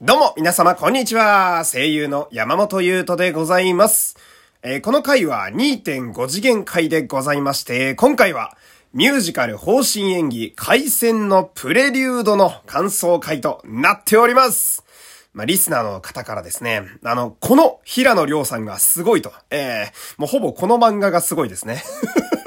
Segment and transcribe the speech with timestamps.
[0.00, 1.64] どうも、皆様、こんにちは。
[1.64, 4.16] 声優の山本優斗でございます。
[4.62, 8.56] えー、この回は2.5次元回でございまして、今回は、
[8.92, 14.84] ミュージカル方針演技、回線のプレリュードの感想回となっております。
[15.32, 21.82] まあ、リスナーの方からですね、あの、この平野亮さんがすごいと、えー、もうほぼこの漫画がすごいですね。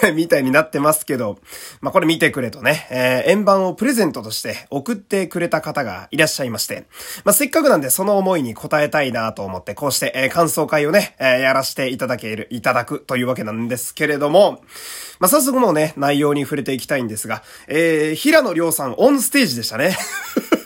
[0.14, 1.38] みたいになってますけど、
[1.80, 6.84] まあ、これ見てくれとね、えー、円盤をプレゼントとして送ってくれた方がいらっしゃいまして、
[7.24, 14.62] まあ、せっかくなんでその思いに応えたいなと思って、こうして、えー、感想会をね、えー、やらせていただける、いただくというわけなんですけれども、
[15.18, 19.96] まあ、早速もうね、内容に触れていきたいんですが、えー、平野亮さんオンステージでしたね。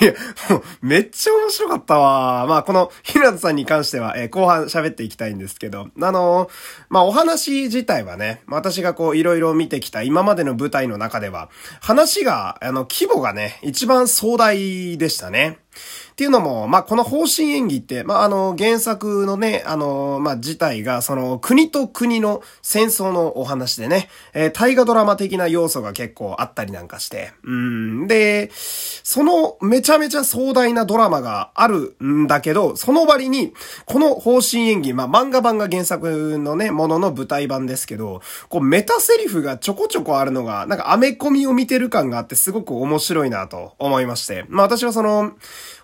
[0.00, 0.14] いや、
[0.50, 2.46] もう、めっちゃ面白かったわ。
[2.46, 6.50] まあ、この、ひなたさんに関しては、えー、後半喋っていきたいんですけど、あのー、
[6.88, 15.58] まあ、お話自体はね、私がこう、いろいろ見てきた今までの舞台の中では、話が、あの、規模がね、一番壮大でしたね。
[16.18, 33.52] っていうのも、まあ、この方針演技って、まあ、あの、原作のね、あの、まあ、自体が、その、国と国の戦争のお話でね、えー、大河ドラマ的な要素が結構あったりなんかして、うん、で、その、めちゃめちゃ壮大なドラマがあるんだけど、その割に、
[33.86, 45.34] この方針演技、まあ、漫画版が原作のね、ものの舞台版ですけど、こう、メタセリフがちょこちょこあるのが、なんか、アメコミを見てる感があって、すごく面白いなと思いまして、まあ、私はその、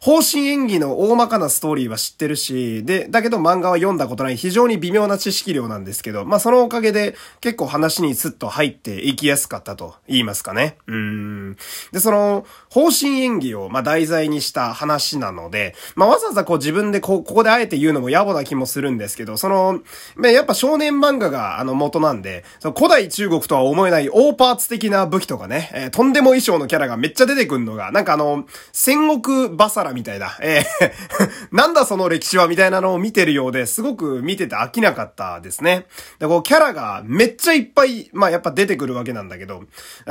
[0.01, 10.79] 方針演技の大まかなストーリーは知ってるし、で、だけど漫画は読んだことない非常に微妙な知識量なんですけど、まあそのおかげで結構話にスッと入っていきやすかったと言いますかね。
[10.87, 11.57] うん。
[11.93, 19.81] で、その、方針演技をまあ題材にした話なので、まあわざわざこう自分でこう、ここであえて言うのも野暮な気もするんですけど、その、
[20.17, 35.87] まあやっぱ少年漫画があの元なんで、その古代中国とは思えない大パーツ的な武器とかね、えー、とんでも衣装のキャラがめっちゃ出てくるのが、なんかあの、戦国バサラみたいな、えー、 なんだその歴史はみたいなのを見てるようで、すごく見てて飽きなかったですね。
[36.19, 39.65] で、こう、キャラがめっちゃいっぱい、まあやっぱ出てくるわけなんだけど、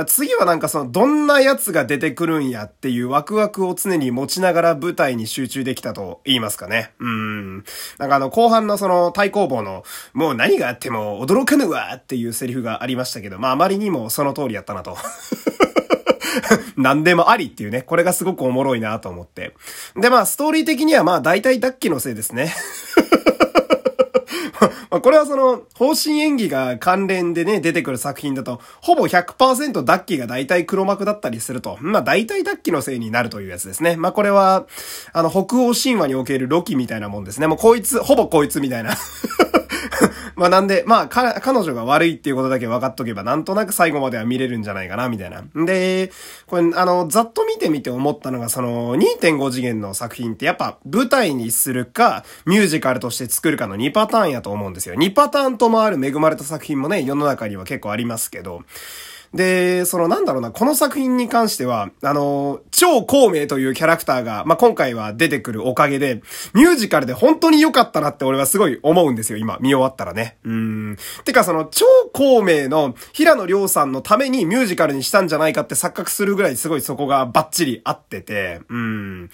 [0.08, 6.92] 次はなんかその、どんなやつが出てくるんやっていうワクワクを常に持ちながら舞台に集中できたと言いますかね。
[7.00, 7.58] うん。
[7.98, 14.98] なんかあの、後半のその、対抗棒の、もう何があっても驚かぬわっていうセリフがありましたけど、まああまりにもその通りやったなと。
[16.78, 19.54] 何でもありっていうね、これがすごくおもろいなと思って。
[19.96, 22.54] で、まあ、ストーリー的にはまあ、大体ダッキーのせいですね。
[24.90, 33.96] ま、これはその、方針演技が関連でね、出てくる作品だと、ほぼ100%ダッキーが大体黒幕だったりすると、まあ大体ダッキーのせいになるというやつですね。
[33.96, 34.66] まあこれは、
[35.12, 37.48] あの、北欧神話におけるロキみたいなもんですね。
[37.48, 38.96] もうこいつ、ほぼこいつみたいな
[40.36, 45.44] まあなんで、まあ、か、彼女が悪いっていうことだけ分かっとけば、なんとなく最後までは見れるんじゃないかな、みたいな。
[45.66, 46.12] で、
[46.48, 54.96] これ、あの、ざっと見てみて思ったのが、その、2.5次元の作品ってやっぱ舞台にするか、ミュージカルとして作るかの2パターンやと思うんですよ。
[54.96, 58.62] 2パターンともある恵まれた作品もね、世の中には結構ありますけど、
[59.34, 66.22] で、そのなんだろうな、この作品に関しては、あの、超孔明というキャラクターが、まあ、今回は出てくるおかげで、
[66.54, 70.38] ミュージカルで本当に良かったなって俺はすごい思うんですよ、今、見終わったらね。
[70.44, 70.98] うん。
[71.26, 79.30] てかその、超孔明の平野亮さんのためにミュージカルにしたんじゃないかって錯覚するぐらいすごいそこがバッチリ合ってて、うん。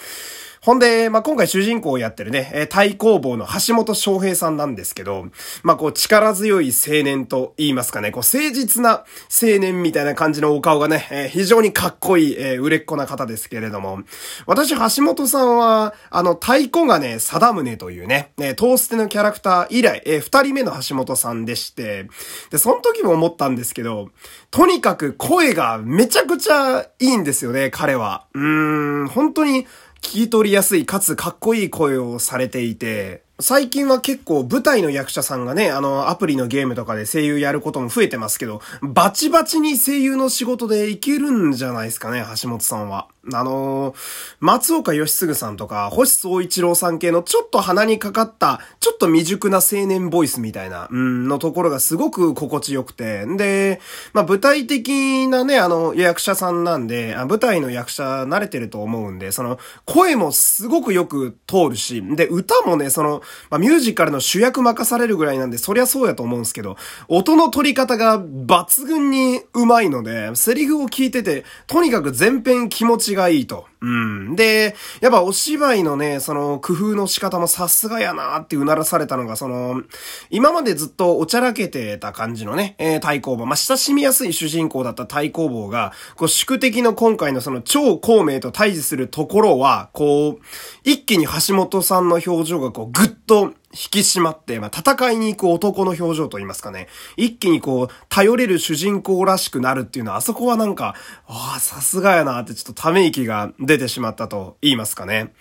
[0.61, 5.27] ほんで、まあ、今回主人公をやってるね、え対抗棒の橋本翔平さんなんですけど、
[5.63, 13.99] まあ、こう力強い青年と言いますかね、こう誠実な青年みたいな感じのお顔がね、えー、非常にかっこいい、えー、売れっ子な方ですけれども、
[14.45, 22.09] 私、橋本さんは、あの、太鼓がね、貞宗というね、えー、トーステのキャラクター以来、えー、二人目の橋本さんでして、
[22.49, 24.09] で、その時も思ったんですけど、
[24.51, 28.25] とにかく声がめちゃくちゃいいんですよね、彼は。
[28.33, 29.65] うーん、本当に、
[30.01, 43.07] 聞き取りやすいかつかっこいい声をされていて、最近は結構舞台の役者さんがね、あの、アプリのゲームとかで声優やることも増えてますけど、バチバチに声優の仕事でいけるんじゃないですかね、橋本さんは。
[43.33, 43.95] あのー、
[44.39, 53.79] 松岡義嗣さんとか、星総一郎さん系のちょっと鼻にかかった、ちょっと未熟な青年ボイスみたいな、うん、のところがすごく心地よくて、で、
[54.13, 66.77] まあ、舞台的なね、あの、役者さんなんで、あ舞台の役者慣れてると思うんで、その、声もすごくよく通るし、で、歌もね、その、まあ、ミュージカルの主役任されるぐらいなんで、そりゃそうやと思うんですけど、
[67.07, 73.68] 音の取り方が抜群に上手いので、セリフを聞いてて、とにかく全編気持ちががいいと。
[73.81, 74.35] うん。
[74.35, 79.83] で、やっぱお芝居のね、その工夫の仕方もさすがやなってうならされたのが、その、
[80.29, 83.45] 今までずっとおちゃらけてた感じのね、えー、対抗馬。
[83.45, 90.45] まあ、親しみやすい主人公だった対抗棒が、こう、宿敵の今回のその超孔明と対峙するところは、こう、
[90.83, 96.87] 一気に橋本さんの表情がこう、ぐっと引き締まって、まあ、戦いに行く男の表情と言いますかね。
[97.17, 100.95] 一気にこう、頼れる主人公らしくなるっていうのは、あそこはなんか、
[101.27, 105.31] ああ、さすがやなってちょっとため息が出てしまったと言いますかね。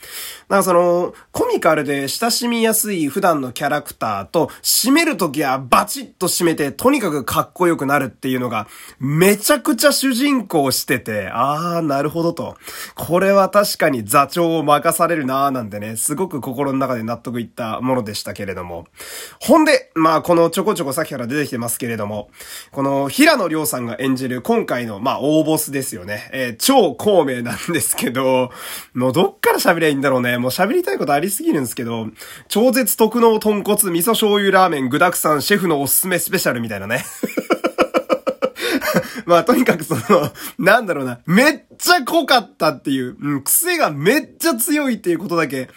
[0.48, 8.68] なんかその、コミカルで親しみやすい普段のキャラクターと、締めるときはバチッと締めて、とにかくかっこよくなるっていうのが、
[9.00, 12.56] めちゃくちゃ主人公してて、ああ、なるほどと。
[12.94, 18.28] これは確かに座長を任されるなーなんてね、すごく心の中で納得いったものでした。
[18.28, 18.86] したけれども。
[19.40, 22.30] ほんで、まあこのちょこちょこさっきから出てきてますけれども、
[22.70, 26.28] この平野亮さんが演じる今回のまあ大ボスですよね。
[26.32, 28.50] えー、超孔明なんですけど、ど
[28.94, 30.38] もうどっから喋りゃいいんだろうね。
[30.38, 32.08] もう喋りたいことありすぎるんですけど、
[32.48, 37.04] 超絶特納豚骨味噌醤油ラーメン具沢山シェフのおすすめスペシャルみたいなね。
[39.28, 40.00] まあ、とにかくその、
[40.58, 45.68] なんだろうな、めっちゃ濃かったっていう、うん、癖がめっちゃ強いっていうことだけ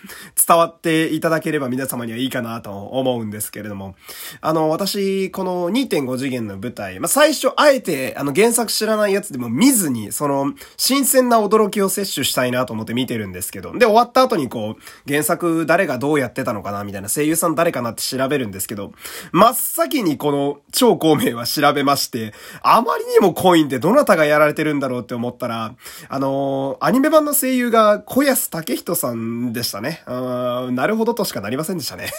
[0.48, 3.96] 伝わっていただければ皆様にはいいかなと思うんですけれども。
[4.40, 18.94] あの、私、この2.5次元の舞台、まあ、最初、あえて、あの、原作知らないやつでも見ずに、その、新鮮な驚きを摂取したいなと思って見てるんですけど、で、終わった後にこう、原作誰がどうやってたのかなみたいな、声優さん誰かなって調べるんですけど、
[19.34, 25.74] 真っ先にこの超孔明は調べまして、あまりにもコインでどなたがやられてるんだろうって思ったら、
[26.10, 30.04] あのー、アニメ版の声優が小安武人さんでしたね。
[30.06, 32.12] うん、なるほどとしかなりませんでしたね。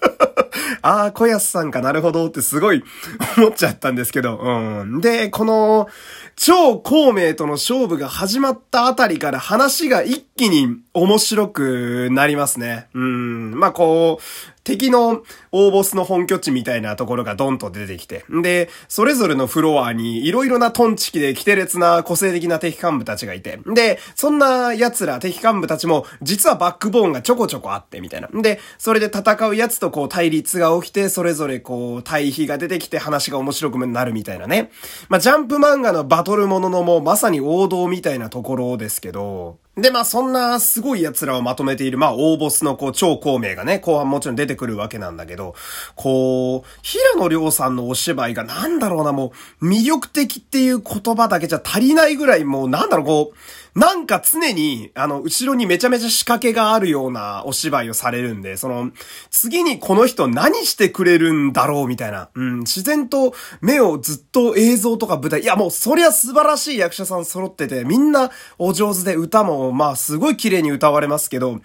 [0.82, 2.84] ああ、小安さんかなるほどってすごい
[3.38, 5.00] 思っちゃったんですけど、うん。
[5.00, 5.88] で、この、
[6.36, 12.88] 超孔明との勝負が始まったあたりから話が一気に面白くなりますね。
[12.94, 13.58] うん。
[13.58, 15.22] まあ、こう、敵の
[15.52, 18.24] 大ボスの本拠地みたいなところがドンと出てきて。
[18.42, 23.58] で、それぞれのフロアに色々なトンチキでキテレツな個性的な敵幹部たちがいて。
[23.66, 28.28] で、そんな奴ら敵幹部たちも実はバックボーンがちょこちょこあってみたいな。
[28.28, 34.70] で、それで戦う奴とこう対立が起きて、それぞれこう対比が出てきて話が面白くなるみたいなね。
[35.08, 45.54] まあ、ジャンプ漫画のバトルもののもうまさに王道みたいなところですけど、で、まあそんなすごい奴らをまとめている、まあ大ボスのこう超孔明がね、後半もちろん出てくるわけなんだけど、
[45.96, 53.36] こう、平野亮さんのお芝居がなんだろうな、もう魅力的っていう言葉だけじゃ足りないぐらいもうなんだろう、こう、
[53.78, 58.90] なんか常に、あの、後ろにめちゃめちゃ仕掛けがあるようなお芝居をされるんで、その、
[59.30, 62.30] 次にこの人何してくれるんだろうみたいな。
[62.34, 71.60] うん、自然と目をずっと映像とか舞台、いやもうそりゃ素晴らしい役者さん揃ってて、みんなお上手で歌も、まあすごい綺麗に歌われますけど、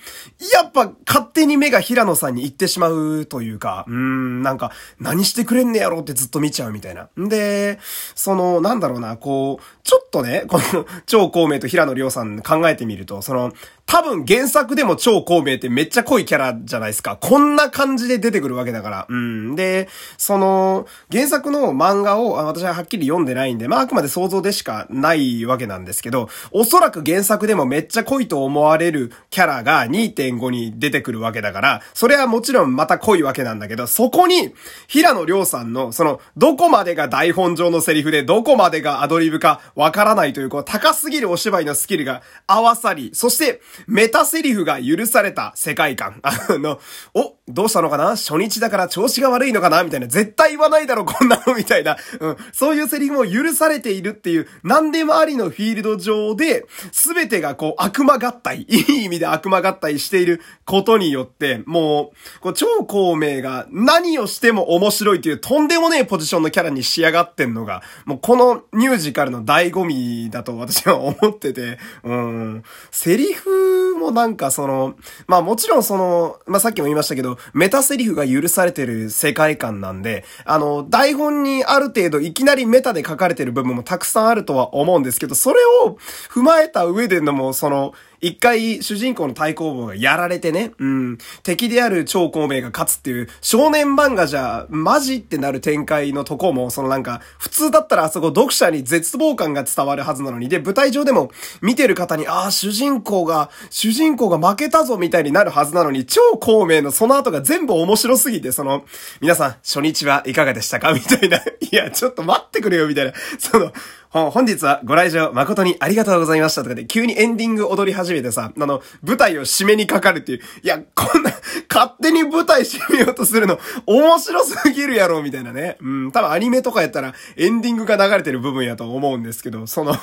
[0.53, 7.09] やっぱ勝手に目が平野さんに行ってしまうというか、うん、なんか、何してくれんねやろってずっと見ちゃうみたいな。
[7.19, 7.79] んで、
[8.15, 13.51] その、なんだろうな、こう、ちょっとね、この、超孔明と平野りょうさん考えてみると、その、
[13.85, 17.17] 多分原作でも超孔明ってめっちゃ濃いキャラじゃないですか。
[17.21, 19.05] こんな感じで出てくるわけだから。
[19.07, 19.55] うん。
[19.55, 19.87] で、
[20.17, 34.53] その、原作の漫画を私ははっきり読んでないんで、まああくまで想像でしかないわけなんですけど、おそらく原作でもめっちゃちゃ濃いと思われるキャラが2.5に出てくるわけだから、それはもちろんまた濃いわけなんだけど、そこに、
[34.87, 46.19] 平野亮さんの、その、どこまでが台本上のセリフで、どこまでがアドリブかわからないという、こう、高すぎるお芝居のスキルが合わさり、そして、メタセリフが許された世界観。
[46.23, 46.79] あの、
[47.13, 48.15] お、どうしたのかな？
[48.15, 49.83] 初日だから調子が悪いのかな？
[49.83, 50.07] みたいな。
[50.07, 51.97] 絶対言わないだろ、こんなのみたいな。
[52.19, 52.37] うん。
[52.51, 72.63] そういうセリフも許されているっていう、何でもありのフィールド上で、すべてがこう、悪魔合体、いい意味で悪魔合体していることによって、もう、こう超孔明が何をしても面白いというとんでもねえポジションのキャラに仕上がってんのが、もうこのミュージカルの醍醐味だと私は思ってて、うん。
[72.91, 74.95] セリフもなんかその、
[75.27, 85.97] まあもちろんその、まあさっきも言いましたけど、メタセリフが許されてる世界観なんで、あの、台本にある程度いきなりメタで書かれてる部分もたくさんあるとは思うんですけど、それを
[86.29, 87.93] 踏まえた上でのも、その、
[88.25, 101.29] 一回主人公の対抗棒がやられてね、うん、敵である超孔明が勝つっていう少年漫画じゃマジってなる展開のとこも、そのなんか、普通だったらあそこ読者に絶望感が伝わるはずなのに、で、舞台上でも
[101.61, 108.85] 見てる方に、ああ、主人公が、主人公が負けたぞみたいになるはずなのに、超孔明のその後が全部面白すぎて、その、
[109.21, 110.93] 皆さん、初日はいかがでしたか？
[110.93, 111.37] みたいな。
[111.37, 113.13] いや、ちょっと待ってくれよ、みたいな。
[113.37, 113.71] その、
[114.15, 121.31] 本日はご来場誠にありがとうございましたとかで急にエンディング踊り始めてさ、あの、舞台を締めにかかるっていう、いや、こんな、
[121.69, 125.75] 勝手に舞台締めようとするの、面白すぎるやろ、みたいなね。
[125.81, 129.99] うん、多分アニメとかやったらエンディングが流れてる部分やと思うんですけど、その、な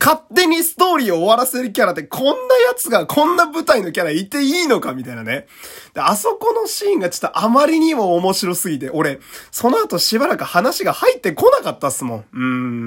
[0.00, 2.38] 勝手にストーリーを終わらせるキャラってこんなや
[2.76, 5.46] つがこんな舞台のキャラいていいのかみたいなね。
[5.92, 9.20] で、あそこのシーンがちょっとあまりにも面白すぎて、俺、
[9.50, 12.24] その後しばらく話が入ってこなかったっすもん。
[12.32, 12.38] う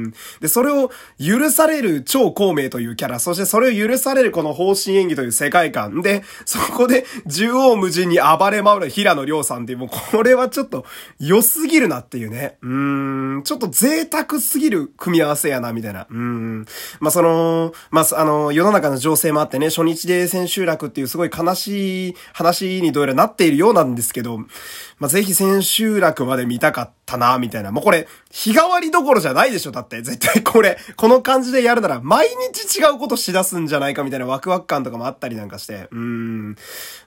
[0.07, 0.13] ん。
[0.39, 10.85] で、それを許される超孔明というキャラ、そしてそれを許されるこの方針演技という世界観で、そこで縦横無尽に暴れ回る平野亮さんっていう、もうこれはちょっと
[11.19, 12.57] 良すぎるなっていうね。
[12.61, 16.07] うーん、ちょっと贅沢すぎる組み合わせやな、みたいな。
[16.09, 16.65] うーん。
[16.99, 27.71] まあ、その、まあ、あの、世の中の情勢もあってね、初日で千秋楽っていうすごい悲しい話にどうやらなっているようなんですけど、まあ、ぜひ千秋楽まで見たかったな、みたいな。
[27.71, 30.01] もうこれ、日替わりどころじゃないでしょ、だって。
[30.01, 35.87] 絶対これ、この感じでやるなら、毎日違うことしだすんじゃないか、みたいなワクワク感とかもあったりなんかして。
[35.91, 36.55] うん。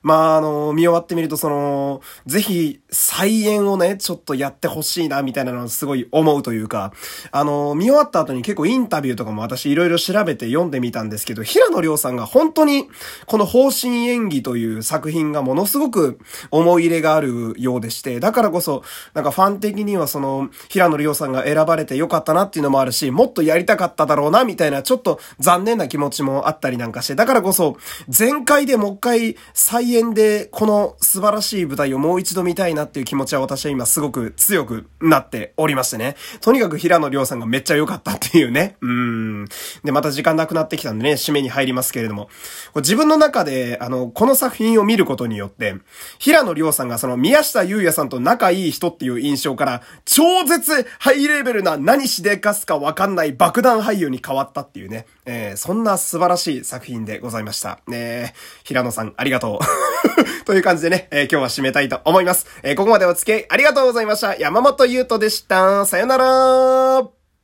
[0.03, 6.93] まあ、あの、見終わってみると、その、ぜひ、再演をね、ちょっとやってほしいな、みたいなのをすごい思うというか、
[7.31, 12.89] あの、見終わった後に結構インタビューとかも私いろいろ調べて読んでみたんですけど、平野亮さんが本当に、
[13.27, 16.19] この方針演技という作品がものすごく
[16.51, 18.83] 思い入れがあるようでして、だからこそ、
[19.15, 27.77] なんかファン的にはその、平野亮さんが選ばれてよかったなっていうのもあるし、もっとやりたかっただろうな、みたいな、ちょっと残念な気持ちもあったりなんかして、だからこそ、
[28.17, 36.17] 前回でもう一回再演で、この素晴らしい舞台をもう一度見たいなっていう気持ちは私は今すごく強くなっておりましてね。
[36.41, 38.77] とにかく平野亮さんがめっちゃ良かったっていうね。
[38.81, 39.45] うん。
[39.85, 42.29] で、また時間なくなってきたんでね、締めに入りますけれども。
[42.77, 45.77] 自分の中で、あの、この作品を見ることによって、
[46.19, 49.74] 平野亮さんがその宮下優也さんと仲いい人っていう印象から、
[50.05, 55.07] 超絶ハイレベルな何しでかすかわかんない爆弾俳優に変わったっていうね。
[55.27, 57.81] えー、そんな素晴らしい作品でございました。
[57.87, 59.65] ね平野さんありがとう。
[60.45, 62.47] という感じでね、えー、今日は締めたいと思います。
[62.63, 64.37] えー、ここまでお付き合いありがとうございました。
[64.37, 65.87] 山本優斗でした。
[65.87, 67.24] さよなら